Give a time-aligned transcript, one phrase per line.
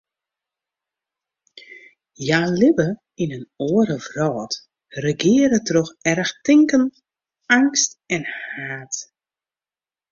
[2.23, 2.87] Hja libbe
[3.23, 4.53] yn in oare wrâld,
[5.03, 6.83] regearre troch erchtinken,
[7.55, 8.93] eangst en haat.